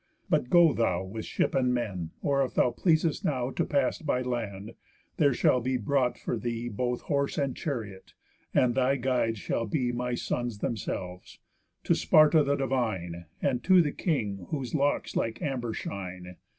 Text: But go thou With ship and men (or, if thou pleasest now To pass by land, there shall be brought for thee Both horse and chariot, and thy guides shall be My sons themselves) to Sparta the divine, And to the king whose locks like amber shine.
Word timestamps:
But 0.31 0.49
go 0.49 0.73
thou 0.73 1.03
With 1.03 1.25
ship 1.25 1.53
and 1.53 1.75
men 1.75 2.09
(or, 2.23 2.43
if 2.43 2.55
thou 2.55 2.71
pleasest 2.71 3.23
now 3.23 3.51
To 3.51 3.63
pass 3.63 3.99
by 3.99 4.23
land, 4.23 4.73
there 5.17 5.31
shall 5.31 5.61
be 5.61 5.77
brought 5.77 6.17
for 6.17 6.39
thee 6.39 6.69
Both 6.69 7.01
horse 7.01 7.37
and 7.37 7.55
chariot, 7.55 8.15
and 8.51 8.73
thy 8.73 8.95
guides 8.95 9.37
shall 9.37 9.67
be 9.67 9.91
My 9.91 10.15
sons 10.15 10.57
themselves) 10.57 11.37
to 11.83 11.93
Sparta 11.93 12.43
the 12.43 12.55
divine, 12.55 13.25
And 13.43 13.63
to 13.65 13.79
the 13.79 13.91
king 13.91 14.47
whose 14.49 14.73
locks 14.73 15.15
like 15.15 15.39
amber 15.39 15.71
shine. 15.71 16.37